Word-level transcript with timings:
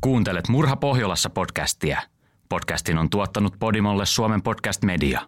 Kuuntelet 0.00 0.48
Murha 0.48 0.76
Pohjolassa 0.76 1.30
podcastia. 1.30 2.02
Podcastin 2.48 2.98
on 2.98 3.10
tuottanut 3.10 3.54
Podimolle 3.58 4.06
Suomen 4.06 4.42
podcast 4.42 4.84
media. 4.84 5.20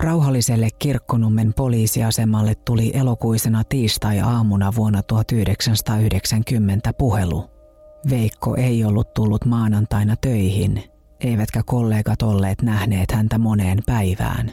Rauhalliselle 0.00 0.68
Kirkkonummen 0.78 1.54
poliisiasemalle 1.54 2.54
tuli 2.54 2.90
elokuisena 2.94 3.64
tiistai-aamuna 3.64 4.72
vuonna 4.76 5.02
1990 5.02 6.92
puhelu. 6.92 7.50
Veikko 8.10 8.56
ei 8.56 8.84
ollut 8.84 9.14
tullut 9.14 9.44
maanantaina 9.44 10.16
töihin, 10.16 10.84
eivätkä 11.20 11.62
kollegat 11.66 12.22
olleet 12.22 12.62
nähneet 12.62 13.12
häntä 13.12 13.38
moneen 13.38 13.78
päivään. 13.86 14.52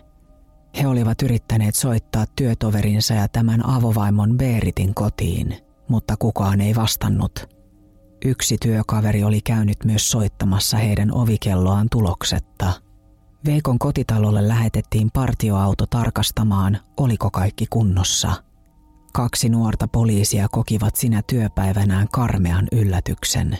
He 0.81 0.87
olivat 0.87 1.21
yrittäneet 1.21 1.75
soittaa 1.75 2.25
työtoverinsa 2.35 3.13
ja 3.13 3.27
tämän 3.27 3.69
avovaimon 3.69 4.37
Beeritin 4.37 4.93
kotiin, 4.93 5.66
mutta 5.89 6.17
kukaan 6.17 6.61
ei 6.61 6.75
vastannut. 6.75 7.57
Yksi 8.25 8.57
työkaveri 8.61 9.23
oli 9.23 9.41
käynyt 9.41 9.77
myös 9.85 10.11
soittamassa 10.11 10.77
heidän 10.77 11.13
ovikelloaan 11.13 11.87
tuloksetta. 11.91 12.73
Veikon 13.45 13.79
kotitalolle 13.79 14.47
lähetettiin 14.47 15.09
partioauto 15.13 15.85
tarkastamaan, 15.85 16.79
oliko 16.97 17.31
kaikki 17.31 17.65
kunnossa. 17.69 18.31
Kaksi 19.13 19.49
nuorta 19.49 19.87
poliisia 19.87 20.47
kokivat 20.51 20.95
sinä 20.95 21.21
työpäivänään 21.27 22.07
karmean 22.11 22.67
yllätyksen. 22.71 23.57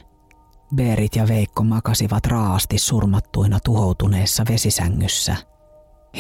Berit 0.76 1.16
ja 1.16 1.28
Veikko 1.28 1.64
makasivat 1.64 2.26
raasti 2.26 2.78
surmattuina 2.78 3.60
tuhoutuneessa 3.60 4.44
vesisängyssä– 4.50 5.36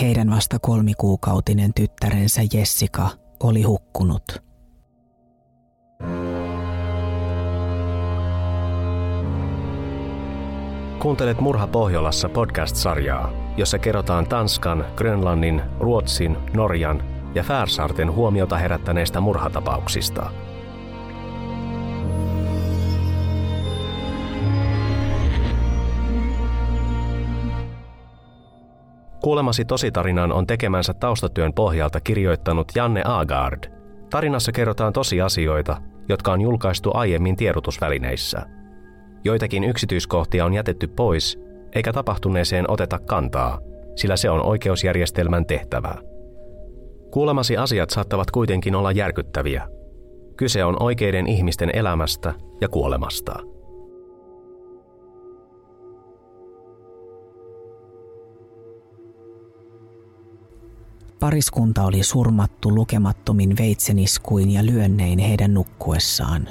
heidän 0.01 0.29
vasta 0.29 0.59
kolmikuukautinen 0.59 1.73
tyttärensä 1.73 2.41
Jessica 2.53 3.09
oli 3.39 3.61
hukkunut. 3.61 4.46
Kuuntelet 10.99 11.39
Murha 11.39 11.67
Pohjolassa 11.67 12.29
podcast-sarjaa, 12.29 13.31
jossa 13.57 13.79
kerrotaan 13.79 14.27
Tanskan, 14.27 14.85
Grönlannin, 14.95 15.61
Ruotsin, 15.79 16.37
Norjan 16.53 17.03
ja 17.35 17.43
Färsaarten 17.43 18.11
huomiota 18.11 18.57
herättäneistä 18.57 19.19
murhatapauksista– 19.19 20.31
Kuulemasi 29.27 29.65
tositarinan 29.65 30.31
on 30.31 30.47
tekemänsä 30.47 30.93
taustatyön 30.93 31.53
pohjalta 31.53 31.99
kirjoittanut 31.99 32.71
Janne 32.75 33.01
Agard. 33.05 33.76
Tarinassa 34.09 34.51
kerrotaan 34.51 34.93
tosiasioita, 34.93 35.77
jotka 36.09 36.31
on 36.31 36.41
julkaistu 36.41 36.91
aiemmin 36.93 37.35
tiedotusvälineissä. 37.35 38.45
Joitakin 39.23 39.63
yksityiskohtia 39.63 40.45
on 40.45 40.53
jätetty 40.53 40.87
pois, 40.87 41.39
eikä 41.75 41.93
tapahtuneeseen 41.93 42.71
oteta 42.71 42.99
kantaa, 42.99 43.59
sillä 43.95 44.15
se 44.15 44.29
on 44.29 44.45
oikeusjärjestelmän 44.45 45.45
tehtävää. 45.45 45.97
Kuulemasi 47.11 47.57
asiat 47.57 47.89
saattavat 47.89 48.31
kuitenkin 48.31 48.75
olla 48.75 48.91
järkyttäviä. 48.91 49.67
Kyse 50.37 50.63
on 50.63 50.83
oikeiden 50.83 51.27
ihmisten 51.27 51.69
elämästä 51.73 52.33
ja 52.61 52.69
kuolemasta. 52.69 53.56
Pariskunta 61.19 61.83
oli 61.83 62.03
surmattu 62.03 62.75
lukemattomin 62.75 63.57
veitseniskuin 63.57 64.49
ja 64.49 64.65
lyönnein 64.65 65.19
heidän 65.19 65.53
nukkuessaan. 65.53 66.49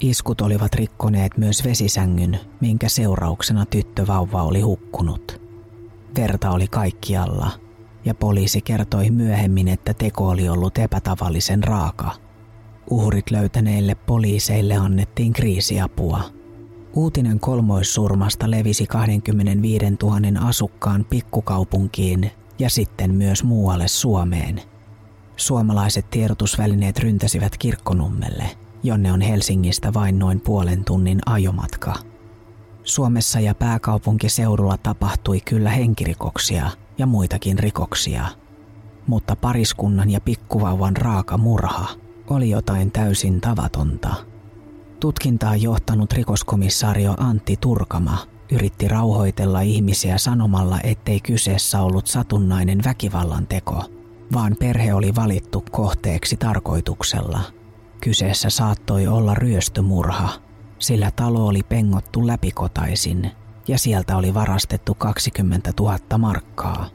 Iskut 0.00 0.40
olivat 0.40 0.74
rikkoneet 0.74 1.36
myös 1.38 1.64
vesisängyn, 1.64 2.40
minkä 2.60 2.88
seurauksena 2.88 3.66
tyttövauva 3.66 4.42
oli 4.42 4.60
hukkunut. 4.60 5.40
Verta 6.16 6.50
oli 6.50 6.66
kaikkialla, 6.66 7.50
ja 8.04 8.14
poliisi 8.14 8.60
kertoi 8.60 9.10
myöhemmin, 9.10 9.68
että 9.68 9.94
teko 9.94 10.28
oli 10.28 10.48
ollut 10.48 10.78
epätavallisen 10.78 11.64
raaka. 11.64 12.10
Uhrit 12.90 13.30
löytäneille 13.30 13.94
poliiseille 13.94 14.74
annettiin 14.76 15.32
kriisiapua. 15.32 16.20
Uutinen 16.94 17.40
kolmoissurmasta 17.40 18.50
levisi 18.50 18.86
25 18.86 19.84
000 20.02 20.48
asukkaan 20.48 21.04
pikkukaupunkiin 21.04 22.30
ja 22.58 22.70
sitten 22.70 23.14
myös 23.14 23.44
muualle 23.44 23.88
Suomeen. 23.88 24.62
Suomalaiset 25.36 26.10
tiedotusvälineet 26.10 26.98
ryntäsivät 26.98 27.58
kirkkonummelle, 27.58 28.44
jonne 28.82 29.12
on 29.12 29.20
Helsingistä 29.20 29.94
vain 29.94 30.18
noin 30.18 30.40
puolen 30.40 30.84
tunnin 30.84 31.18
ajomatka. 31.26 31.94
Suomessa 32.84 33.40
ja 33.40 33.54
pääkaupunkiseudulla 33.54 34.76
tapahtui 34.76 35.40
kyllä 35.40 35.70
henkirikoksia 35.70 36.70
ja 36.98 37.06
muitakin 37.06 37.58
rikoksia, 37.58 38.28
mutta 39.06 39.36
pariskunnan 39.36 40.10
ja 40.10 40.20
pikkuvauvan 40.20 40.96
raaka 40.96 41.38
murha 41.38 41.88
oli 42.30 42.50
jotain 42.50 42.90
täysin 42.90 43.40
tavatonta. 43.40 44.14
Tutkintaa 45.00 45.56
johtanut 45.56 46.12
rikoskomissaario 46.12 47.14
Antti 47.18 47.56
Turkama 47.60 48.18
yritti 48.52 48.88
rauhoitella 48.88 49.60
ihmisiä 49.60 50.18
sanomalla, 50.18 50.78
ettei 50.84 51.20
kyseessä 51.20 51.82
ollut 51.82 52.06
satunnainen 52.06 52.84
väkivallan 52.84 53.46
teko, 53.46 53.84
vaan 54.32 54.56
perhe 54.58 54.94
oli 54.94 55.14
valittu 55.14 55.64
kohteeksi 55.70 56.36
tarkoituksella. 56.36 57.40
Kyseessä 58.00 58.50
saattoi 58.50 59.06
olla 59.06 59.34
ryöstömurha, 59.34 60.28
sillä 60.78 61.10
talo 61.10 61.46
oli 61.46 61.62
pengottu 61.68 62.26
läpikotaisin 62.26 63.30
ja 63.68 63.78
sieltä 63.78 64.16
oli 64.16 64.34
varastettu 64.34 64.94
20 64.94 65.72
000 65.80 66.18
markkaa. 66.18 66.88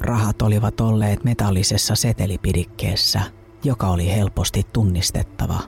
Rahat 0.00 0.42
olivat 0.42 0.80
olleet 0.80 1.24
metallisessa 1.24 1.94
setelipidikkeessä, 1.94 3.20
joka 3.64 3.88
oli 3.88 4.12
helposti 4.12 4.66
tunnistettava. 4.72 5.58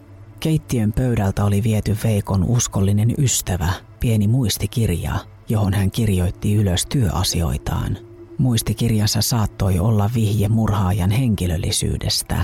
Keittiön 0.40 0.92
pöydältä 0.92 1.44
oli 1.44 1.62
viety 1.62 1.96
Veikon 2.04 2.44
uskollinen 2.44 3.14
ystävä, 3.18 3.72
pieni 4.00 4.28
muistikirja, 4.28 5.14
johon 5.48 5.74
hän 5.74 5.90
kirjoitti 5.90 6.54
ylös 6.54 6.86
työasioitaan. 6.86 7.98
Muistikirjassa 8.38 9.22
saattoi 9.22 9.78
olla 9.78 10.10
vihje 10.14 10.48
murhaajan 10.48 11.10
henkilöllisyydestä, 11.10 12.42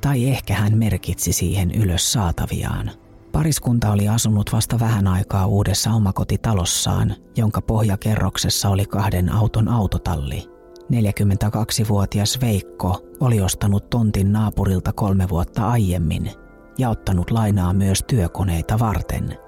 tai 0.00 0.28
ehkä 0.28 0.54
hän 0.54 0.78
merkitsi 0.78 1.32
siihen 1.32 1.70
ylös 1.70 2.12
saataviaan. 2.12 2.90
Pariskunta 3.32 3.92
oli 3.92 4.08
asunut 4.08 4.52
vasta 4.52 4.80
vähän 4.80 5.06
aikaa 5.06 5.46
uudessa 5.46 5.90
omakotitalossaan, 5.90 7.14
jonka 7.36 7.62
pohjakerroksessa 7.62 8.68
oli 8.68 8.84
kahden 8.84 9.32
auton 9.32 9.68
autotalli. 9.68 10.48
42-vuotias 10.92 12.38
Veikko 12.40 13.00
oli 13.20 13.40
ostanut 13.40 13.90
tontin 13.90 14.32
naapurilta 14.32 14.92
kolme 14.92 15.28
vuotta 15.28 15.68
aiemmin 15.68 16.30
ja 16.78 16.90
ottanut 16.90 17.30
lainaa 17.30 17.72
myös 17.72 18.02
työkoneita 18.06 18.78
varten. 18.78 19.43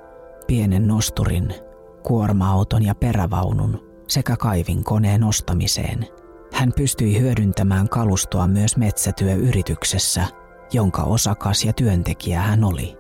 Pienen 0.47 0.89
nosturin, 0.89 1.55
kuorma-auton 2.03 2.83
ja 2.83 2.95
perävaunun 2.95 3.87
sekä 4.09 4.37
kaivinkoneen 4.37 5.25
ostamiseen. 5.25 6.07
Hän 6.53 6.73
pystyi 6.77 7.21
hyödyntämään 7.21 7.89
kalustoa 7.89 8.47
myös 8.47 8.77
metsätyöyrityksessä, 8.77 10.25
jonka 10.73 11.03
osakas 11.03 11.65
ja 11.65 11.73
työntekijä 11.73 12.41
hän 12.41 12.65
oli. 12.65 12.97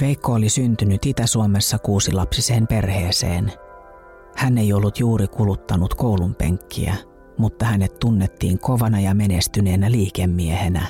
Veikko 0.00 0.32
oli 0.32 0.48
syntynyt 0.48 1.06
Itä-Suomessa 1.06 1.78
kuusilapsiseen 1.78 2.66
perheeseen. 2.66 3.52
Hän 4.36 4.58
ei 4.58 4.72
ollut 4.72 4.98
juuri 4.98 5.26
kuluttanut 5.26 5.94
koulun 5.94 6.34
penkkiä, 6.34 6.94
mutta 7.38 7.64
hänet 7.64 7.98
tunnettiin 7.98 8.58
kovana 8.58 9.00
ja 9.00 9.14
menestyneenä 9.14 9.90
liikemiehenä. 9.90 10.86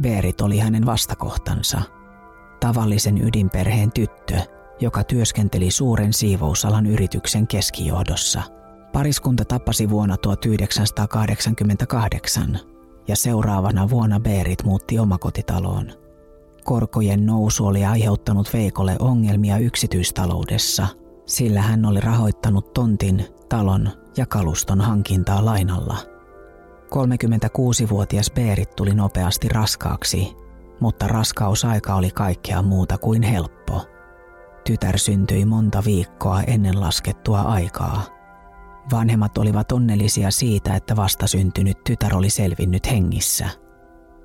Berit 0.00 0.40
oli 0.40 0.58
hänen 0.58 0.86
vastakohtansa. 0.86 1.82
Tavallisen 2.60 3.24
ydinperheen 3.24 3.92
tyttö, 3.92 4.40
joka 4.84 5.04
työskenteli 5.04 5.70
suuren 5.70 6.12
siivousalan 6.12 6.86
yrityksen 6.86 7.46
keskijohdossa. 7.46 8.42
Pariskunta 8.92 9.44
tappasi 9.44 9.90
vuonna 9.90 10.16
1988 10.16 12.58
ja 13.08 13.16
seuraavana 13.16 13.90
vuonna 13.90 14.20
Berit 14.20 14.64
muutti 14.64 14.98
omakotitaloon. 14.98 15.92
Korkojen 16.64 17.26
nousu 17.26 17.66
oli 17.66 17.84
aiheuttanut 17.84 18.52
Veikolle 18.52 18.96
ongelmia 18.98 19.58
yksityistaloudessa, 19.58 20.86
sillä 21.26 21.62
hän 21.62 21.84
oli 21.84 22.00
rahoittanut 22.00 22.72
tontin, 22.72 23.26
talon 23.48 23.90
ja 24.16 24.26
kaluston 24.26 24.80
hankintaa 24.80 25.44
lainalla. 25.44 25.96
36-vuotias 26.84 28.30
Berit 28.30 28.76
tuli 28.76 28.94
nopeasti 28.94 29.48
raskaaksi, 29.48 30.32
mutta 30.80 31.08
raskausaika 31.08 31.94
oli 31.94 32.10
kaikkea 32.10 32.62
muuta 32.62 32.98
kuin 32.98 33.22
helppo– 33.22 33.82
Tytär 34.64 34.98
syntyi 34.98 35.44
monta 35.44 35.82
viikkoa 35.84 36.42
ennen 36.42 36.80
laskettua 36.80 37.40
aikaa. 37.40 38.02
Vanhemmat 38.92 39.38
olivat 39.38 39.72
onnellisia 39.72 40.30
siitä, 40.30 40.76
että 40.76 40.96
vastasyntynyt 40.96 41.84
tytär 41.84 42.16
oli 42.16 42.30
selvinnyt 42.30 42.90
hengissä. 42.90 43.48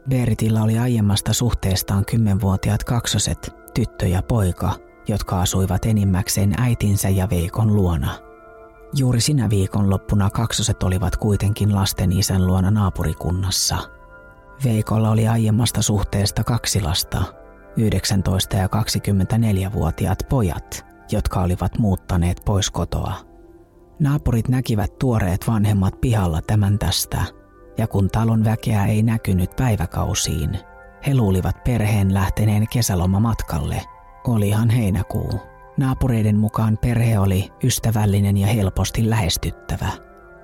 Beritillä 0.10 0.64
oli 0.64 0.80
aiemmasta 0.80 1.34
suhteestaan 1.34 2.06
kymmenvuotiaat 2.06 2.84
kaksoset, 2.84 3.56
tyttö 3.74 4.08
ja 4.08 4.22
poika, 4.22 4.72
jotka 5.08 5.42
asuivat 5.42 5.86
enimmäkseen 5.86 6.54
äitinsä 6.58 7.10
ja 7.10 7.30
Veikon 7.30 7.76
luona. 7.76 8.20
Juuri 8.96 9.22
sinä 9.22 9.50
viikonloppuna 9.50 10.30
kaksoset 10.30 10.84
olivat 10.84 11.18
kuitenkin 11.18 11.76
lasten 11.76 12.12
isän 12.12 12.48
luona 12.48 12.72
naapurikunnassa. 12.72 13.78
Veikolla 14.64 15.10
oli 15.10 15.28
aiemmasta 15.28 15.82
suhteesta 15.82 16.44
kaksi 16.44 16.82
lasta, 16.82 17.24
19- 17.78 18.58
ja 18.58 18.68
24-vuotiaat 18.68 20.20
pojat, 20.30 20.86
jotka 21.12 21.42
olivat 21.42 21.78
muuttaneet 21.78 22.42
pois 22.46 22.72
kotoa. 22.72 23.14
Naapurit 24.00 24.48
näkivät 24.48 25.00
tuoreet 25.00 25.48
vanhemmat 25.48 26.02
pihalla 26.02 26.42
tämän 26.42 26.80
tästä, 26.80 27.22
ja 27.78 27.88
kun 27.88 28.10
talon 28.10 28.44
väkeä 28.44 28.86
ei 28.86 29.04
näkynyt 29.04 29.50
päiväkausiin, 29.56 30.60
he 31.08 31.16
luulivat 31.16 31.64
perheen 31.64 32.14
lähteneen 32.14 32.66
kesälomamatkalle. 32.74 33.82
Olihan 34.28 34.70
heinäkuu. 34.70 35.40
Naapureiden 35.78 36.38
mukaan 36.38 36.78
perhe 36.82 37.20
oli 37.20 37.50
ystävällinen 37.64 38.38
ja 38.38 38.48
helposti 38.48 39.10
lähestyttävä. 39.10 39.90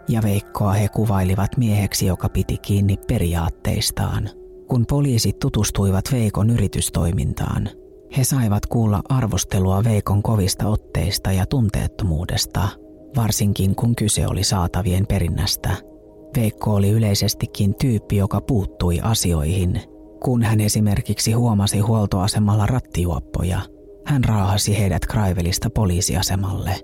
Ja 0.07 0.21
Veikkoa 0.23 0.73
he 0.73 0.87
kuvailivat 0.87 1.57
mieheksi, 1.57 2.05
joka 2.05 2.29
piti 2.29 2.57
kiinni 2.57 2.97
periaatteistaan. 3.07 4.29
Kun 4.67 4.85
poliisit 4.85 5.39
tutustuivat 5.39 6.05
Veikon 6.11 6.49
yritystoimintaan, 6.49 7.69
he 8.17 8.23
saivat 8.23 8.65
kuulla 8.65 9.01
arvostelua 9.09 9.83
Veikon 9.83 10.23
kovista 10.23 10.67
otteista 10.67 11.31
ja 11.31 11.45
tunteettomuudesta, 11.45 12.67
varsinkin 13.15 13.75
kun 13.75 13.95
kyse 13.95 14.27
oli 14.27 14.43
saatavien 14.43 15.07
perinnästä. 15.07 15.69
Veikko 16.37 16.73
oli 16.73 16.89
yleisestikin 16.89 17.75
tyyppi, 17.75 18.17
joka 18.17 18.41
puuttui 18.41 18.99
asioihin– 18.99 19.81
kun 20.25 20.43
hän 20.43 20.61
esimerkiksi 20.61 21.31
huomasi 21.31 21.79
huoltoasemalla 21.79 22.65
rattijuoppoja, 22.65 23.59
hän 24.05 24.23
raahasi 24.23 24.77
heidät 24.77 25.05
Kraivelista 25.05 25.69
poliisiasemalle. 25.69 26.75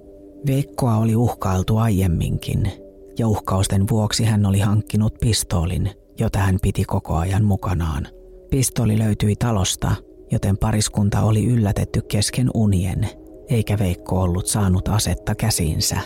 Veikkoa 0.48 0.98
oli 0.98 1.16
uhkailtu 1.16 1.78
aiemminkin, 1.78 2.72
ja 3.20 3.28
uhkausten 3.28 3.90
vuoksi 3.90 4.24
hän 4.24 4.46
oli 4.46 4.60
hankkinut 4.60 5.14
pistoolin, 5.22 5.92
jota 6.20 6.40
hän 6.40 6.58
piti 6.62 6.84
koko 6.84 7.16
ajan 7.16 7.44
mukanaan. 7.44 8.08
Pistoli 8.50 9.00
löytyi 9.00 9.36
talosta, 9.36 9.92
joten 10.32 10.58
pariskunta 10.58 11.22
oli 11.22 11.46
yllätetty 11.46 12.02
kesken 12.02 12.50
unien, 12.54 13.10
eikä 13.50 13.80
Veikko 13.80 14.22
ollut 14.22 14.48
saanut 14.48 14.88
asetta 14.88 15.36
käsiinsä. 15.36 15.98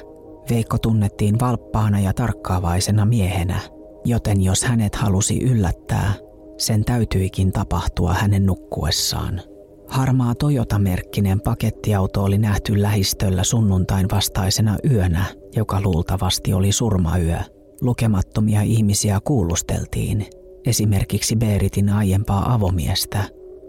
Veikko 0.49 0.77
tunnettiin 0.77 1.39
valppaana 1.39 1.99
ja 1.99 2.13
tarkkaavaisena 2.13 3.05
miehenä, 3.05 3.59
joten 4.05 4.41
jos 4.41 4.63
hänet 4.63 4.95
halusi 4.95 5.43
yllättää, 5.43 6.13
sen 6.57 6.85
täytyikin 6.85 7.51
tapahtua 7.51 8.13
hänen 8.13 8.45
nukkuessaan. 8.45 9.41
Harmaa 9.87 10.35
Toyota-merkkinen 10.35 11.41
pakettiauto 11.41 12.23
oli 12.23 12.37
nähty 12.37 12.81
lähistöllä 12.81 13.43
sunnuntain 13.43 14.07
vastaisena 14.11 14.77
yönä, 14.91 15.25
joka 15.55 15.81
luultavasti 15.81 16.53
oli 16.53 16.71
surmayö. 16.71 17.39
Lukemattomia 17.81 18.61
ihmisiä 18.61 19.19
kuulusteltiin, 19.23 20.25
esimerkiksi 20.65 21.35
Beeritin 21.35 21.89
aiempaa 21.89 22.53
avomiestä, 22.53 23.23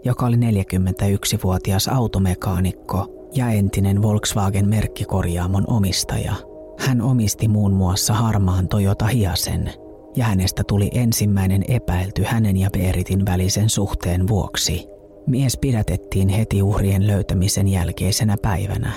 joka 0.05 0.25
oli 0.25 0.35
41-vuotias 0.35 1.87
automekaanikko 1.87 3.29
ja 3.35 3.49
entinen 3.49 4.01
Volkswagen-merkkikorjaamon 4.01 5.63
omistaja. 5.67 6.33
Hän 6.79 7.01
omisti 7.01 7.47
muun 7.47 7.73
muassa 7.73 8.13
harmaan 8.13 8.67
Toyota 8.67 9.05
Hiasen– 9.05 9.71
ja 10.17 10.25
hänestä 10.25 10.63
tuli 10.67 10.89
ensimmäinen 10.93 11.63
epäilty 11.67 12.23
hänen 12.23 12.57
ja 12.57 12.69
Beeritin 12.69 13.25
välisen 13.25 13.69
suhteen 13.69 14.27
vuoksi. 14.27 14.87
Mies 15.27 15.57
pidätettiin 15.57 16.29
heti 16.29 16.61
uhrien 16.61 17.07
löytämisen 17.07 17.67
jälkeisenä 17.67 18.35
päivänä. 18.41 18.91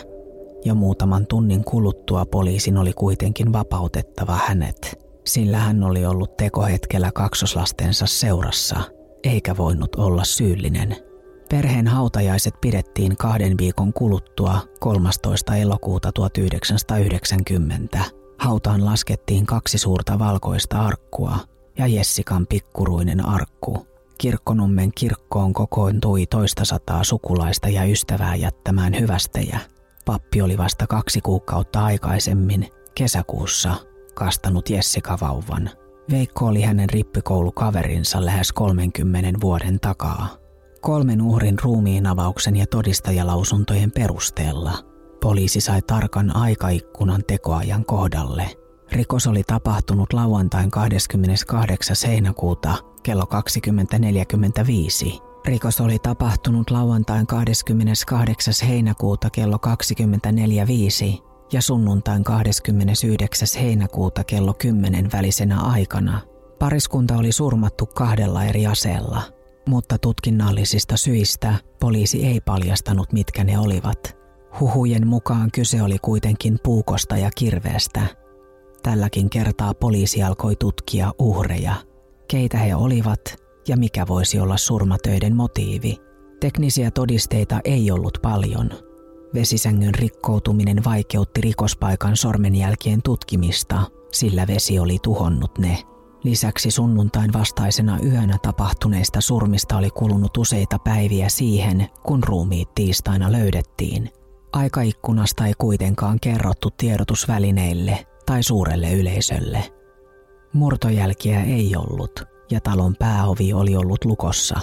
Jo 0.65 0.75
muutaman 0.75 1.27
tunnin 1.27 1.65
kuluttua 1.65 2.25
poliisin 2.25 2.77
oli 2.77 2.93
kuitenkin 2.93 3.53
vapautettava 3.53 4.39
hänet, 4.47 5.00
sillä 5.27 5.59
hän 5.59 5.85
oli 5.85 6.07
ollut 6.07 6.37
tekohetkellä 6.37 7.11
kaksoslastensa 7.15 8.07
seurassa, 8.07 8.81
eikä 9.25 9.57
voinut 9.57 9.95
olla 9.95 10.25
syyllinen. 10.25 10.97
Perheen 11.51 11.87
hautajaiset 11.87 12.55
pidettiin 12.61 13.17
kahden 13.17 13.59
viikon 13.59 13.93
kuluttua 13.93 14.61
13. 14.81 15.57
elokuuta 15.57 16.13
1990 16.13 18.21
Hautaan 18.41 18.85
laskettiin 18.85 19.47
kaksi 19.47 19.79
suurta 19.79 20.19
valkoista 20.19 20.83
arkkua 20.83 21.39
ja 21.79 21.87
Jessikan 21.87 22.47
pikkuruinen 22.47 23.27
arkku. 23.27 23.87
Kirkkonummen 24.19 24.93
kirkkoon 24.95 25.53
kokoontui 25.53 26.27
toista 26.27 26.65
sataa 26.65 27.05
sukulaista 27.05 27.69
ja 27.69 27.85
ystävää 27.85 28.37
jättämään 28.37 29.01
hyvästejä. 29.01 29.61
Pappi 30.05 30.43
oli 30.43 30.59
vasta 30.59 30.87
kaksi 30.87 31.21
kuukautta 31.21 31.85
aikaisemmin, 31.85 32.69
kesäkuussa, 32.95 33.75
kastanut 34.15 34.71
Jessica 34.71 35.19
vauvan. 35.21 35.71
Veikko 36.11 36.47
oli 36.47 36.63
hänen 36.63 36.91
rippikoulukaverinsa 36.91 38.25
lähes 38.25 38.53
30 38.53 39.41
vuoden 39.41 39.81
takaa. 39.81 40.29
Kolmen 40.81 41.23
uhrin 41.23 41.59
ruumiinavauksen 41.63 42.57
ja 42.57 42.67
todistajalausuntojen 42.67 43.91
perusteella– 43.91 44.73
Poliisi 45.21 45.61
sai 45.61 45.83
tarkan 45.83 46.37
aikaikkunan 46.37 47.25
tekoajan 47.27 47.85
kohdalle. 47.85 48.51
Rikos 48.93 49.27
oli 49.27 49.43
tapahtunut 49.43 50.13
lauantain 50.13 50.71
28. 50.71 51.97
heinäkuuta 52.07 52.75
kello 53.03 53.25
20.45. 53.25 55.21
Rikos 55.45 55.81
oli 55.81 55.99
tapahtunut 55.99 56.71
lauantain 56.71 57.27
28. 57.27 58.55
heinäkuuta 58.69 59.31
kello 59.31 59.57
24.5 59.57 61.30
ja 61.53 61.63
sunnuntain 61.63 62.25
29. 62.25 63.49
heinäkuuta 63.61 64.25
kello 64.25 64.55
10 64.55 65.09
välisenä 65.13 65.61
aikana. 65.61 66.21
Pariskunta 66.59 67.17
oli 67.17 67.33
surmattu 67.33 67.87
kahdella 67.87 68.45
eri 68.45 68.67
aseella, 68.67 69.23
mutta 69.67 69.99
tutkinnallisista 69.99 70.97
syistä 70.97 71.55
poliisi 71.81 72.27
ei 72.27 72.41
paljastanut 72.41 73.13
mitkä 73.13 73.45
ne 73.45 73.59
olivat– 73.59 73.99
Huhujen 74.61 75.07
mukaan 75.07 75.51
kyse 75.55 75.83
oli 75.83 75.97
kuitenkin 76.03 76.59
puukosta 76.63 77.17
ja 77.17 77.31
kirveestä. 77.37 78.01
Tälläkin 78.83 79.31
kertaa 79.31 79.75
poliisi 79.75 80.23
alkoi 80.23 80.57
tutkia 80.57 81.13
uhreja, 81.19 81.75
keitä 82.29 82.59
he 82.59 82.75
olivat 82.75 83.37
ja 83.69 83.77
mikä 83.77 84.07
voisi 84.07 84.39
olla 84.39 84.57
surmatöiden 84.57 85.37
motiivi. 85.37 85.97
Teknisiä 86.41 86.91
todisteita 86.91 87.61
ei 87.65 87.91
ollut 87.91 88.19
paljon. 88.23 88.71
Vesisängyn 89.35 89.95
rikkoutuminen 89.95 90.85
vaikeutti 90.85 91.41
rikospaikan 91.41 92.17
sormenjälkien 92.17 93.03
tutkimista, 93.03 93.83
sillä 94.13 94.47
vesi 94.47 94.79
oli 94.79 94.99
tuhonnut 95.03 95.59
ne. 95.59 95.79
Lisäksi 96.25 96.71
sunnuntain 96.71 97.33
vastaisena 97.33 97.99
yönä 98.05 98.39
tapahtuneista 98.43 99.21
surmista 99.21 99.77
oli 99.77 99.91
kulunut 99.91 100.37
useita 100.37 100.79
päiviä 100.79 101.29
siihen, 101.29 101.87
kun 102.03 102.25
ruumiit 102.25 102.75
tiistaina 102.75 103.33
löydettiin– 103.33 104.11
Aikaikkunasta 104.53 105.47
ei 105.47 105.55
kuitenkaan 105.59 106.19
kerrottu 106.21 106.69
tiedotusvälineille 106.71 108.07
tai 108.27 108.43
suurelle 108.43 108.93
yleisölle. 108.93 109.73
Murtojälkiä 110.53 111.43
ei 111.43 111.77
ollut 111.77 112.25
ja 112.51 112.61
talon 112.61 112.97
pääovi 112.99 113.53
oli 113.53 113.77
ollut 113.77 114.05
lukossa. 114.05 114.61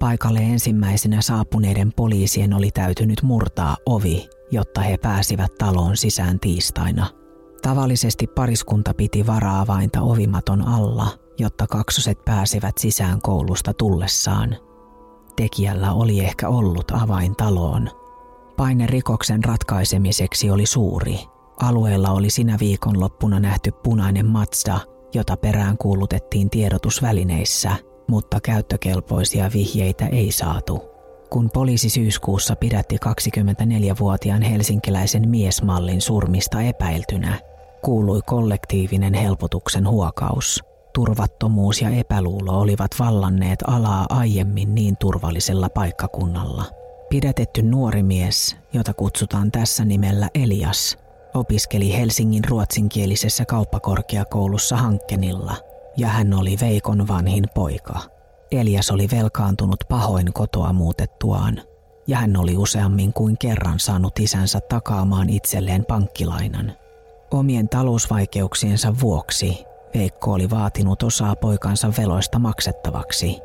Paikalle 0.00 0.38
ensimmäisenä 0.38 1.22
saapuneiden 1.22 1.92
poliisien 1.92 2.54
oli 2.54 2.70
täytynyt 2.70 3.22
murtaa 3.22 3.76
ovi, 3.86 4.28
jotta 4.50 4.80
he 4.80 4.98
pääsivät 4.98 5.54
taloon 5.58 5.96
sisään 5.96 6.40
tiistaina. 6.40 7.06
Tavallisesti 7.62 8.26
pariskunta 8.26 8.94
piti 8.94 9.26
varaa-avainta 9.26 10.00
ovimaton 10.00 10.68
alla, 10.68 11.08
jotta 11.38 11.66
kaksoset 11.66 12.24
pääsivät 12.24 12.78
sisään 12.78 13.20
koulusta 13.22 13.74
tullessaan. 13.74 14.56
Tekijällä 15.36 15.92
oli 15.92 16.20
ehkä 16.20 16.48
ollut 16.48 16.90
avain 16.90 17.36
taloon– 17.36 17.90
Paine 18.60 18.86
rikoksen 18.86 19.44
ratkaisemiseksi 19.44 20.50
oli 20.50 20.66
suuri. 20.66 21.18
Alueella 21.62 22.10
oli 22.10 22.30
sinä 22.30 22.56
viikonloppuna 22.60 23.40
nähty 23.40 23.72
punainen 23.72 24.26
Mazda, 24.26 24.80
jota 25.14 25.36
perään 25.36 25.78
kuulutettiin 25.78 26.50
tiedotusvälineissä, 26.50 27.76
mutta 28.10 28.40
käyttökelpoisia 28.40 29.50
vihjeitä 29.54 30.06
ei 30.06 30.32
saatu. 30.32 30.82
Kun 31.30 31.50
poliisi 31.50 31.90
syyskuussa 31.90 32.56
pidätti 32.56 32.96
24-vuotiaan 32.96 34.42
helsinkiläisen 34.42 35.28
miesmallin 35.28 36.00
surmista 36.00 36.62
epäiltynä, 36.62 37.38
kuului 37.84 38.20
kollektiivinen 38.26 39.14
helpotuksen 39.14 39.88
huokaus. 39.88 40.64
Turvattomuus 40.94 41.82
ja 41.82 41.90
epäluulo 41.90 42.60
olivat 42.60 42.90
vallanneet 42.98 43.58
alaa 43.66 44.06
aiemmin 44.08 44.74
niin 44.74 44.96
turvallisella 44.96 45.68
paikkakunnalla– 45.68 46.64
Pidätetty 47.10 47.62
nuori 47.62 48.02
mies, 48.02 48.56
jota 48.72 48.94
kutsutaan 48.94 49.50
tässä 49.50 49.84
nimellä 49.84 50.28
Elias, 50.34 50.98
opiskeli 51.34 51.92
Helsingin 51.98 52.44
ruotsinkielisessä 52.44 53.44
kauppakorkeakoulussa 53.44 54.76
Hankkenilla 54.76 55.56
ja 55.96 56.08
hän 56.08 56.34
oli 56.34 56.56
Veikon 56.60 57.08
vanhin 57.08 57.44
poika. 57.54 58.00
Elias 58.52 58.90
oli 58.90 59.08
velkaantunut 59.12 59.84
pahoin 59.88 60.32
kotoa 60.32 60.72
muutettuaan. 60.72 61.62
ja 62.06 62.16
hän 62.18 62.36
oli 62.36 62.56
useammin 62.56 63.12
kuin 63.12 63.38
kerran 63.38 63.78
saanut 63.80 64.18
isänsä 64.18 64.60
takaamaan 64.60 65.30
itselleen 65.30 65.84
pankkilainan. 65.84 66.72
Omien 67.30 67.68
talousvaikeuksiensa 67.68 68.94
vuoksi 69.00 69.64
Veikko 69.94 70.32
oli 70.32 70.50
vaatinut 70.50 71.02
osaa 71.02 71.36
poikansa 71.36 71.92
veloista 71.98 72.38
maksettavaksi, 72.38 73.38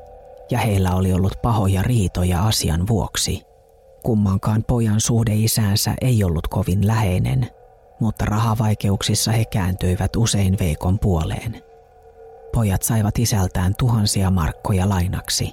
ja 0.51 0.59
heillä 0.59 0.95
oli 0.95 1.13
ollut 1.13 1.33
pahoja 1.41 1.81
riitoja 1.81 2.47
asian 2.47 2.87
vuoksi. 2.87 3.41
Kummankaan 4.03 4.63
pojan 4.63 5.01
suhde 5.01 5.31
isäänsä 5.35 5.93
ei 6.01 6.23
ollut 6.23 6.47
kovin 6.47 6.87
läheinen, 6.87 7.47
mutta 7.99 8.25
rahavaikeuksissa 8.25 9.31
he 9.31 9.45
kääntyivät 9.45 10.15
usein 10.15 10.59
Veikon 10.59 10.99
puoleen. 10.99 11.64
Pojat 12.55 12.83
saivat 12.83 13.19
isältään 13.19 13.75
tuhansia 13.75 14.31
markkoja 14.31 14.89
lainaksi. 14.89 15.51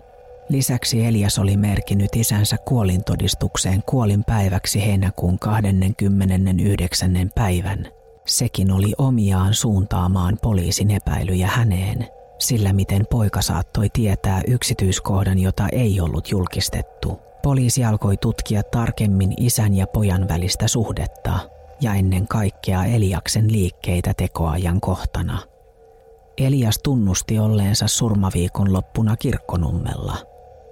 Lisäksi 0.49 1.06
Elias 1.06 1.38
oli 1.38 1.56
merkinnyt 1.56 2.16
isänsä 2.16 2.56
kuolintodistukseen 2.59 3.82
kuolinpäiväksi 3.87 4.87
heinäkuun 4.87 5.38
29. 5.38 7.30
päivän. 7.35 7.88
Sekin 8.26 8.71
oli 8.71 8.92
omiaan 8.99 9.54
suuntaamaan 9.54 10.38
poliisin 10.42 10.90
epäilyjä 10.90 11.47
häneen, 11.47 12.06
sillä 12.38 12.73
miten 12.73 13.06
poika 13.11 13.42
saattoi 13.42 13.88
tietää 13.92 14.40
yksityiskohdan, 14.49 15.38
jota 15.38 15.68
ei 15.73 16.00
ollut 16.00 16.30
julkistettu. 16.30 17.21
Poliisi 17.42 17.85
alkoi 17.85 18.16
tutkia 18.16 18.62
tarkemmin 18.62 19.35
isän 19.37 19.75
ja 19.75 19.87
pojan 19.87 20.28
välistä 20.28 20.68
suhdetta 20.68 21.38
ja 21.80 21.94
ennen 21.94 22.28
kaikkea 22.28 22.85
Eliaksen 22.85 23.52
liikkeitä 23.52 24.14
tekoajan 24.14 24.80
kohtana– 24.80 25.38
Elias 26.39 26.79
tunnusti 26.85 27.39
olleensa 27.39 27.89
surmaviikon 27.89 28.73
loppuna 28.73 29.17
kirkkonummella, 29.17 30.17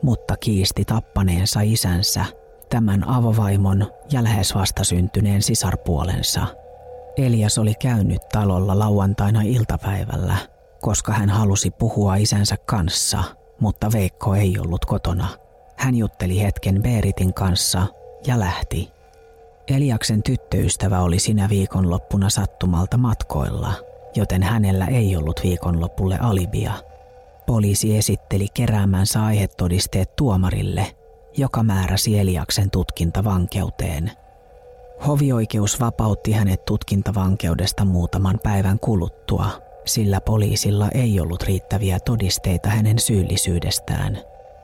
mutta 0.02 0.36
kiisti 0.36 0.84
tappaneensa 0.84 1.60
isänsä, 1.60 2.24
tämän 2.70 3.08
avovaimon 3.08 3.92
ja 4.12 4.24
lähes 4.24 4.54
vastasyntyneen 4.54 5.42
sisarpuolensa. 5.42 6.46
Elias 7.16 7.58
oli 7.58 7.74
käynyt 7.74 8.28
talolla 8.32 8.78
lauantaina 8.78 9.42
iltapäivällä, 9.42 10.36
koska 10.80 11.12
hän 11.12 11.30
halusi 11.30 11.70
puhua 11.70 12.16
isänsä 12.16 12.56
kanssa, 12.66 13.24
mutta 13.60 13.92
Veikko 13.92 14.34
ei 14.34 14.58
ollut 14.58 14.84
kotona. 14.84 15.28
Hän 15.76 15.94
jutteli 15.94 16.42
hetken 16.42 16.82
Beeritin 16.82 17.34
kanssa 17.34 17.86
ja 18.26 18.38
lähti. 18.40 18.90
Eliaksen 19.68 20.22
tyttöystävä 20.22 21.00
oli 21.00 21.18
sinä 21.18 21.48
viikonloppuna 21.48 22.30
sattumalta 22.30 22.96
matkoilla– 22.96 23.72
joten 24.14 24.42
hänellä 24.42 24.86
ei 24.86 25.16
ollut 25.16 25.40
viikonlopulle 25.42 26.18
alibia. 26.18 26.72
Poliisi 27.46 27.96
esitteli 27.96 28.46
keräämänsä 28.54 29.24
aihetodisteet 29.24 30.16
tuomarille, 30.16 30.96
joka 31.36 31.62
määräsi 31.62 32.18
Eliaksen 32.18 32.70
tutkintavankeuteen. 32.70 34.10
Hovioikeus 35.06 35.80
vapautti 35.80 36.32
hänet 36.32 36.64
tutkintavankeudesta 36.64 37.84
muutaman 37.84 38.40
päivän 38.42 38.78
kuluttua, 38.78 39.50
sillä 39.84 40.20
poliisilla 40.20 40.88
ei 40.94 41.20
ollut 41.20 41.42
riittäviä 41.42 42.00
todisteita 42.00 42.68
hänen 42.68 42.98
syyllisyydestään, 42.98 44.18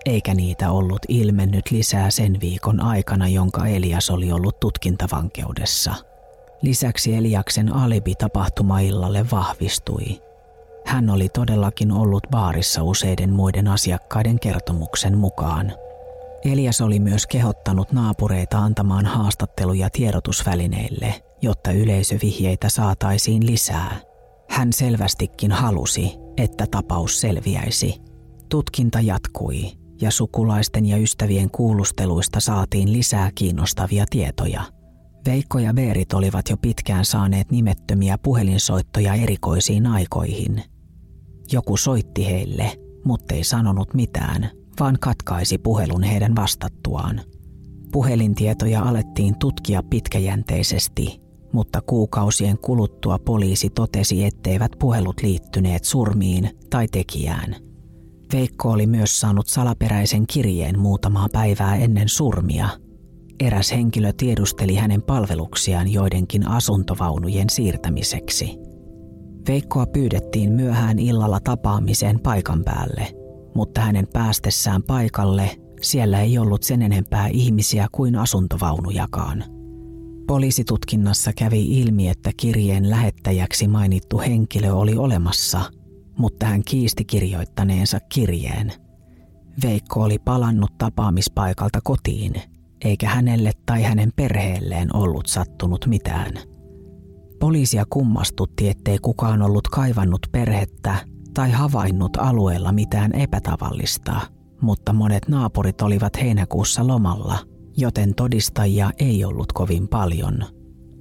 eikä 0.04 0.34
niitä 0.34 0.70
ollut 0.70 1.02
ilmennyt 1.08 1.70
lisää 1.70 2.10
sen 2.10 2.40
viikon 2.40 2.80
aikana, 2.80 3.28
jonka 3.28 3.66
Elias 3.66 4.10
oli 4.10 4.32
ollut 4.32 4.60
tutkintavankeudessa– 4.60 5.94
Lisäksi 6.62 7.14
Eliaksen 7.14 7.72
alibi 7.72 8.14
tapahtumaillalle 8.14 9.26
vahvistui. 9.32 10.22
Hän 10.86 11.10
oli 11.10 11.28
todellakin 11.28 11.92
ollut 11.92 12.26
baarissa 12.30 12.82
useiden 12.82 13.32
muiden 13.32 13.68
asiakkaiden 13.68 14.40
kertomuksen 14.40 15.18
mukaan. 15.18 15.72
Elias 16.44 16.80
oli 16.80 16.98
myös 16.98 17.26
kehottanut 17.26 17.92
naapureita 17.92 18.58
antamaan 18.58 19.06
haastatteluja 19.06 19.90
tiedotusvälineille, 19.90 21.22
jotta 21.42 21.70
yleisövihjeitä 21.70 22.68
saataisiin 22.68 23.46
lisää. 23.46 23.96
Hän 24.50 24.72
selvästikin 24.72 25.52
halusi, 25.52 26.14
että 26.36 26.66
tapaus 26.70 27.20
selviäisi. 27.20 28.00
Tutkinta 28.48 29.00
jatkui 29.00 29.72
ja 30.00 30.10
sukulaisten 30.10 30.86
ja 30.86 30.96
ystävien 30.96 31.50
kuulusteluista 31.50 32.40
saatiin 32.40 32.92
lisää 32.92 33.30
kiinnostavia 33.34 34.04
tietoja– 34.10 34.62
Veikko 35.26 35.58
ja 35.58 35.74
Beerit 35.74 36.12
olivat 36.12 36.48
jo 36.50 36.56
pitkään 36.56 37.04
saaneet 37.04 37.50
nimettömiä 37.50 38.18
puhelinsoittoja 38.18 39.14
erikoisiin 39.14 39.86
aikoihin. 39.86 40.62
Joku 41.52 41.76
soitti 41.76 42.26
heille, 42.26 42.72
mutta 43.04 43.34
ei 43.34 43.44
sanonut 43.44 43.94
mitään, 43.94 44.50
vaan 44.80 44.96
katkaisi 45.00 45.58
puhelun 45.58 46.02
heidän 46.02 46.36
vastattuaan. 46.36 47.20
Puhelintietoja 47.92 48.82
alettiin 48.82 49.38
tutkia 49.38 49.82
pitkäjänteisesti, 49.82 51.20
mutta 51.52 51.80
kuukausien 51.80 52.58
kuluttua 52.58 53.18
poliisi 53.18 53.70
totesi, 53.70 54.24
etteivät 54.24 54.72
puhelut 54.78 55.22
liittyneet 55.22 55.84
surmiin 55.84 56.50
tai 56.70 56.88
tekijään. 56.88 57.56
Veikko 58.32 58.70
oli 58.70 58.86
myös 58.86 59.20
saanut 59.20 59.46
salaperäisen 59.46 60.26
kirjeen 60.26 60.78
muutamaa 60.78 61.28
päivää 61.32 61.76
ennen 61.76 62.08
surmia– 62.08 62.68
Eräs 63.40 63.72
henkilö 63.72 64.12
tiedusteli 64.12 64.74
hänen 64.74 65.02
palveluksiaan 65.02 65.92
joidenkin 65.92 66.48
asuntovaunujen 66.48 67.50
siirtämiseksi. 67.50 68.58
Veikkoa 69.48 69.86
pyydettiin 69.86 70.52
myöhään 70.52 70.98
illalla 70.98 71.40
tapaamiseen 71.40 72.20
paikan 72.20 72.64
päälle, 72.64 73.08
mutta 73.54 73.80
hänen 73.80 74.06
päästessään 74.12 74.82
paikalle 74.82 75.50
siellä 75.80 76.20
ei 76.20 76.38
ollut 76.38 76.62
sen 76.62 76.82
enempää 76.82 77.28
ihmisiä 77.28 77.86
kuin 77.92 78.16
asuntovaunujakaan. 78.16 79.44
Poliisitutkinnassa 80.26 81.32
kävi 81.32 81.80
ilmi, 81.80 82.08
että 82.08 82.30
kirjeen 82.36 82.90
lähettäjäksi 82.90 83.68
mainittu 83.68 84.18
henkilö 84.18 84.72
oli 84.72 84.96
olemassa, 84.96 85.60
mutta 86.18 86.46
hän 86.46 86.62
kiisti 86.64 87.04
kirjoittaneensa 87.04 87.98
kirjeen. 88.14 88.72
Veikko 89.62 90.02
oli 90.02 90.18
palannut 90.18 90.78
tapaamispaikalta 90.78 91.78
kotiin– 91.84 92.32
eikä 92.84 93.08
hänelle 93.08 93.52
tai 93.66 93.82
hänen 93.82 94.10
perheelleen 94.16 94.96
ollut 94.96 95.26
sattunut 95.26 95.86
mitään. 95.86 96.32
Poliisia 97.40 97.84
kummastutti, 97.90 98.68
ettei 98.68 98.98
kukaan 98.98 99.42
ollut 99.42 99.68
kaivannut 99.68 100.26
perhettä 100.32 100.96
tai 101.34 101.50
havainnut 101.50 102.16
alueella 102.16 102.72
mitään 102.72 103.14
epätavallista, 103.14 104.20
mutta 104.60 104.92
monet 104.92 105.28
naapurit 105.28 105.82
olivat 105.82 106.20
heinäkuussa 106.20 106.86
lomalla, 106.86 107.38
joten 107.76 108.14
todistajia 108.14 108.90
ei 108.98 109.24
ollut 109.24 109.52
kovin 109.52 109.88
paljon. 109.88 110.44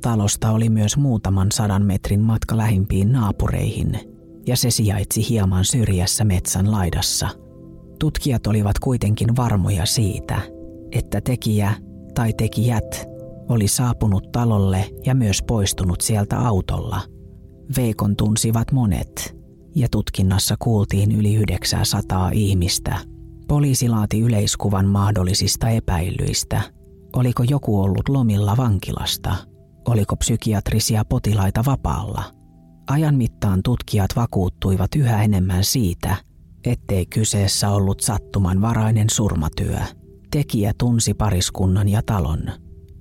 Talosta 0.01 0.51
oli 0.51 0.69
myös 0.69 0.97
muutaman 0.97 1.51
sadan 1.51 1.85
metrin 1.85 2.21
matka 2.21 2.57
lähimpiin 2.57 3.11
naapureihin, 3.11 3.99
ja 4.47 4.57
se 4.57 4.71
sijaitsi 4.71 5.29
hieman 5.29 5.65
syrjässä 5.65 6.23
metsän 6.23 6.71
laidassa. 6.71 7.29
Tutkijat 7.99 8.47
olivat 8.47 8.79
kuitenkin 8.79 9.35
varmoja 9.35 9.85
siitä, 9.85 10.41
että 10.95 11.21
tekijä 11.21 11.73
tai 12.15 12.33
tekijät 12.33 13.05
oli 13.49 13.67
saapunut 13.67 14.31
talolle 14.31 14.89
ja 15.05 15.15
myös 15.15 15.43
poistunut 15.47 16.01
sieltä 16.01 16.39
autolla. 16.39 17.01
Veikon 17.77 18.15
tunsivat 18.15 18.71
monet 18.71 19.35
ja 19.75 19.87
tutkinnassa 19.91 20.55
kuultiin 20.59 21.11
yli 21.11 21.35
900 21.35 22.29
ihmistä. 22.33 22.97
Poliisi 23.47 23.89
laati 23.89 24.19
yleiskuvan 24.19 24.85
mahdollisista 24.85 25.69
epäilyistä. 25.69 26.61
Oliko 27.15 27.43
joku 27.43 27.81
ollut 27.81 28.09
lomilla 28.09 28.57
vankilasta? 28.57 29.35
Oliko 29.87 30.15
psykiatrisia 30.15 31.05
potilaita 31.05 31.65
vapaalla? 31.65 32.23
Ajan 32.87 33.15
mittaan 33.15 33.59
tutkijat 33.63 34.09
vakuuttuivat 34.15 34.95
yhä 34.95 35.23
enemmän 35.23 35.63
siitä, 35.63 36.15
ettei 36.65 37.05
kyseessä 37.05 37.69
ollut 37.69 37.99
sattumanvarainen 37.99 39.09
surmatyö– 39.09 39.79
Tekijä 40.31 40.71
tunsi 40.77 41.13
pariskunnan 41.13 41.89
ja 41.89 42.01
talon, 42.05 42.43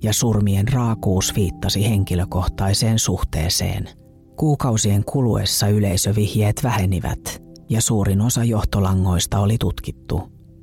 ja 0.03 0.13
surmien 0.13 0.67
raakuus 0.67 1.35
viittasi 1.35 1.89
henkilökohtaiseen 1.89 2.99
suhteeseen. 2.99 3.89
Kuukausien 4.37 5.05
kuluessa 5.05 5.67
yleisövihjeet 5.67 6.63
vähenivät, 6.63 7.43
ja 7.69 7.81
suurin 7.81 8.21
osa 8.21 8.43
johtolangoista 8.43 9.39
oli 9.39 9.57
tutkittu, 9.57 10.21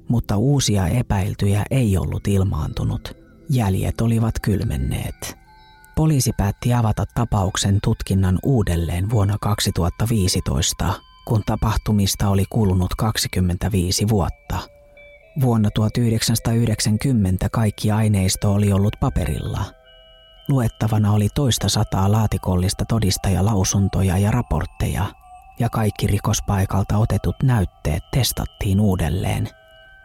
mutta 0.09 0.37
uusia 0.37 0.87
epäiltyjä 0.87 1.65
ei 1.71 1.97
ollut 1.97 2.29
ilmaantunut. 2.29 3.17
Jäljet 3.51 4.01
olivat 4.01 4.35
kylmenneet. 4.43 5.37
Poliisi 5.97 6.31
päätti 6.37 6.75
avata 6.75 7.05
tapauksen 7.15 7.79
tutkinnan 7.83 8.39
uudelleen 8.45 9.11
vuonna 9.11 9.37
2015, 9.41 10.95
kun 11.25 11.43
tapahtumista 11.47 12.29
oli 12.29 12.45
kulunut 12.51 12.95
25 12.95 14.09
vuotta– 14.09 14.59
Vuonna 15.41 15.71
1990 15.71 17.49
kaikki 17.53 17.91
aineisto 17.91 18.53
oli 18.53 18.73
ollut 18.73 18.97
paperilla. 19.01 19.65
Luettavana 20.49 21.13
oli 21.13 21.29
toista 21.35 21.69
sataa 21.69 22.13
laatikollista 22.13 22.85
todistajalausuntoja 22.85 24.19
ja 24.19 24.31
raportteja, 24.31 25.05
ja 25.59 25.69
kaikki 25.69 26.07
rikospaikalta 26.07 26.99
otetut 26.99 27.37
näytteet 27.43 28.03
testattiin 28.13 28.81
uudelleen. 28.81 29.49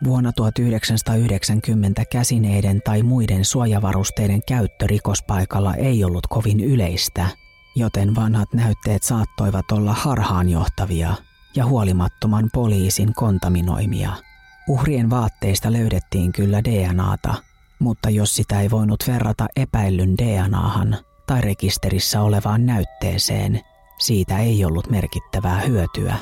Vuonna 0.04 0.32
1990 0.32 2.04
käsineiden 2.12 2.82
tai 2.82 3.04
muiden 3.04 3.46
suojavarusteiden 3.46 4.42
käyttö 4.48 4.88
rikospaikalla 4.88 5.76
ei 5.76 6.04
ollut 6.04 6.28
kovin 6.28 6.60
yleistä, 6.60 7.28
joten 7.76 8.16
vanhat 8.16 8.54
näytteet 8.54 9.04
saattoivat 9.04 9.72
olla 9.72 9.94
harhaanjohtavia 9.94 11.14
ja 11.56 11.66
huolimattoman 11.66 12.50
poliisin 12.54 13.14
kontaminoimia. 13.14 14.27
Uhrien 14.68 15.10
vaatteista 15.10 15.72
löydettiin 15.72 16.32
kyllä 16.32 16.64
DNAta, 16.64 17.36
mutta 17.80 18.10
jos 18.10 18.36
sitä 18.36 18.62
ei 18.62 18.72
voinut 18.72 19.04
verrata 19.08 19.48
epäillyn 19.56 20.18
DNAhan 20.18 20.98
tai 21.28 21.42
rekisterissä 21.42 22.22
olevaan 22.22 22.66
näytteeseen, 22.66 23.62
siitä 23.98 24.38
ei 24.38 24.66
ollut 24.66 24.90
merkittävää 24.90 25.60
hyötyä. 25.60 26.16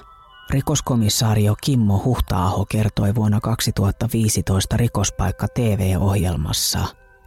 Rikoskomissaario 0.49 1.55
Kimmo 1.63 2.01
Huhtaaho 2.05 2.65
kertoi 2.65 3.15
vuonna 3.15 3.39
2015 3.41 4.77
rikospaikka 4.77 5.47
TV-ohjelmassa, 5.47 6.79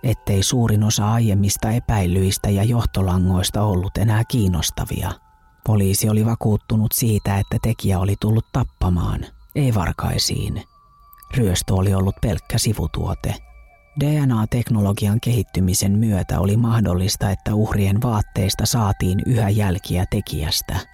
ettei 0.03 0.43
suurin 0.43 0.85
osa 0.85 1.13
aiemmista 1.13 1.71
epäilyistä 1.71 2.51
ja 2.51 2.65
johtolangoista 2.65 3.63
ollut 3.63 3.97
enää 3.99 4.23
kiinnostavia. 4.25 5.11
Poliisi 5.67 6.09
oli 6.09 6.27
vakuuttunut 6.27 6.93
siitä, 6.93 7.39
että 7.39 7.57
tekijä 7.63 7.99
oli 7.99 8.17
tullut 8.21 8.47
tappamaan, 8.53 9.27
ei 9.55 9.75
varkaisiin. 9.75 10.63
Ryöstö 11.37 11.75
oli 11.75 11.95
ollut 11.95 12.17
pelkkä 12.23 12.59
sivutuote. 12.59 13.35
DNA-teknologian 14.01 15.21
kehittymisen 15.21 15.99
myötä 15.99 16.41
oli 16.41 16.57
mahdollista, 16.57 17.31
että 17.31 17.55
uhrien 17.55 18.03
vaatteista 18.03 18.67
saatiin 18.67 19.23
yhä 19.27 19.49
jälkiä 19.49 20.05
tekijästä– 20.11 20.77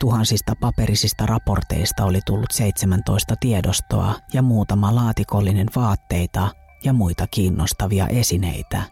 Tuhansista 0.00 0.52
paperisista 0.60 1.26
raporteista 1.26 2.04
oli 2.04 2.20
tullut 2.26 2.50
17 2.52 3.34
tiedostoa 3.40 4.14
ja 4.32 4.42
muutama 4.42 4.94
laatikollinen 4.94 5.66
vaatteita 5.76 6.48
ja 6.84 6.92
muita 6.92 7.26
kiinnostavia 7.26 8.08
esineitä. 8.08 8.82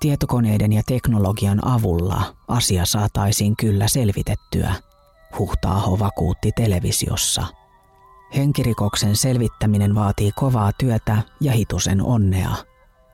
Tietokoneiden 0.00 0.72
ja 0.72 0.82
teknologian 0.86 1.66
avulla 1.68 2.34
asia 2.48 2.86
saataisiin 2.86 3.56
kyllä 3.56 3.88
selvitettyä, 3.88 4.74
Huhtaaho 5.38 5.98
vakuutti 5.98 6.52
televisiossa. 6.56 7.46
Henkirikoksen 8.36 9.16
selvittäminen 9.16 9.94
vaatii 9.94 10.32
kovaa 10.32 10.70
työtä 10.78 11.22
ja 11.40 11.52
hitusen 11.52 12.02
onnea. 12.02 12.50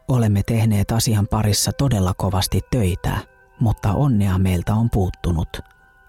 Olemme 0.08 0.42
tehneet 0.42 0.90
asian 0.90 1.26
parissa 1.26 1.72
todella 1.72 2.12
kovasti 2.16 2.60
töitä, 2.70 3.18
mutta 3.60 3.92
onnea 3.92 4.38
meiltä 4.38 4.74
on 4.74 4.90
puuttunut– 4.90 5.48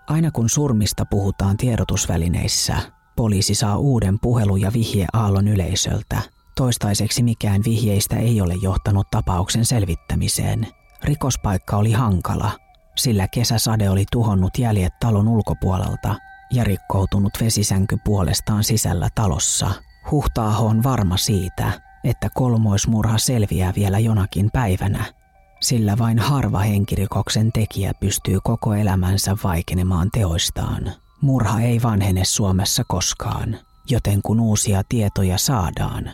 Aina 0.08 0.32
kun 0.32 0.50
surmista 0.50 1.06
puhutaan 1.06 1.58
tiedotusvälineissä, 1.58 2.76
poliisi 3.16 3.56
saa 3.56 3.78
uuden 3.78 4.20
puhelu- 4.20 4.58
ja 4.58 4.74
vihjeaallon 4.74 5.48
yleisöltä. 5.48 6.22
Toistaiseksi 6.56 7.24
mikään 7.24 7.62
vihjeistä 7.66 8.16
ei 8.16 8.42
ole 8.42 8.54
johtanut 8.62 9.08
tapauksen 9.12 9.66
selvittämiseen. 9.66 10.68
Rikospaikka 11.04 11.78
oli 11.78 11.92
hankala, 11.92 12.52
sillä 12.98 13.28
kesäsade 13.28 13.90
oli 13.90 14.04
tuhonnut 14.12 14.58
jäljet 14.58 14.94
talon 15.00 15.28
ulkopuolelta 15.28 16.16
ja 16.51 16.63
rikkoutunut 16.63 17.34
vesisänky 17.42 17.98
puolestaan 18.06 18.63
sisällä 18.63 19.10
talossa. 19.16 19.72
Huhtaaho 20.12 20.66
on 20.68 20.84
varma 20.84 21.18
siitä, 21.18 21.82
että 22.04 22.30
kolmoismurha 22.34 23.18
selviää 23.18 23.74
vielä 23.75 24.00
jonakin 24.00 24.50
päivänä– 24.54 25.06
sillä 25.60 25.98
vain 25.98 26.20
harva 26.20 26.60
henkirikoksen 26.60 27.51
tekijä 27.51 27.92
pystyy 28.00 28.39
koko 28.44 28.74
elämänsä 28.74 29.38
vaikenemaan 29.44 30.10
teoistaan. 30.12 30.92
Murha 31.22 31.62
ei 31.62 31.82
vanhene 31.84 32.25
Suomessa 32.25 32.84
koskaan, 32.88 33.60
joten 33.89 34.22
kun 34.22 34.39
uusia 34.39 34.82
tietoja 34.89 35.38
saadaan, 35.38 36.12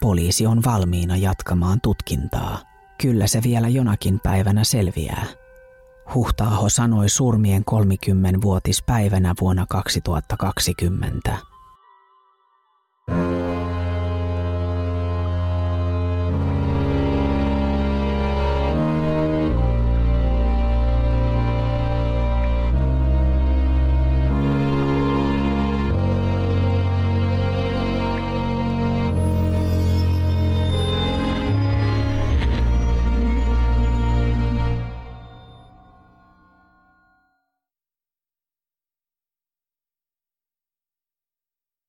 poliisi 0.00 0.46
on 0.46 0.64
valmiina 0.64 1.16
jatkamaan 1.16 1.80
tutkintaa. 1.80 2.58
Kyllä 2.98 3.26
se 3.26 3.42
vielä 3.42 3.68
jonakin 3.68 4.20
päivänä 4.20 4.64
selviää. 4.64 5.26
Huhtaaho 6.14 6.68
sanoi 6.68 7.08
surmien 7.08 7.64
30-vuotispäivänä 7.70 9.34
vuonna 9.40 9.66
2020. 9.68 11.36